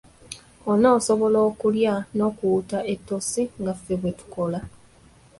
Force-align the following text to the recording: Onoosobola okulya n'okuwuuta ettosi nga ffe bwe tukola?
Onoosobola 0.71 1.39
okulya 1.49 1.93
n'okuwuuta 2.15 2.79
ettosi 2.93 3.41
nga 3.61 3.73
ffe 3.77 3.93
bwe 4.01 4.11
tukola? 4.19 4.59